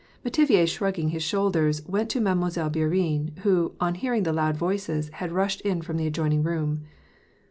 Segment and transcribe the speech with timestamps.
[0.25, 5.31] Metivier, shrugging his shoulders, went to Mademoiselle Bourienne, who, on hearing the loud voices, had
[5.31, 6.85] rushed in from the adjoining room.